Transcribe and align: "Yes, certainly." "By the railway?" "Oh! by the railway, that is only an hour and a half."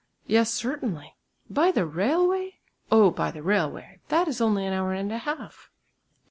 "Yes, 0.25 0.51
certainly." 0.51 1.15
"By 1.47 1.69
the 1.71 1.85
railway?" 1.85 2.55
"Oh! 2.91 3.11
by 3.11 3.29
the 3.29 3.43
railway, 3.43 3.99
that 4.07 4.27
is 4.27 4.41
only 4.41 4.65
an 4.65 4.73
hour 4.73 4.93
and 4.93 5.11
a 5.11 5.19
half." 5.19 5.69